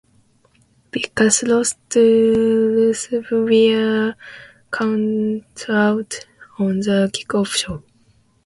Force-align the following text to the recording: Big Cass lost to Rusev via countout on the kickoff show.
Big 0.89 1.13
Cass 1.13 1.43
lost 1.43 1.77
to 1.91 1.99
Rusev 2.01 3.29
via 3.47 4.15
countout 4.71 6.25
on 6.57 6.79
the 6.79 7.11
kickoff 7.13 7.53
show. 7.55 7.83